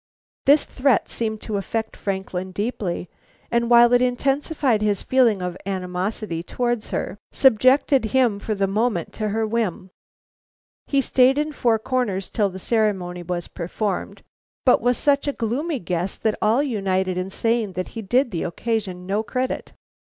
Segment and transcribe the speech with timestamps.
[0.47, 3.07] This threat seemed to affect Franklin deeply,
[3.51, 9.13] and while it intensified his feeling of animosity towards her, subjected him for the moment
[9.13, 9.91] to her whim.
[10.87, 14.23] He stayed in Four Corners till the ceremony was performed,
[14.65, 18.41] but was such a gloomy guest that all united in saying that he did the
[18.41, 19.71] occasion no credit.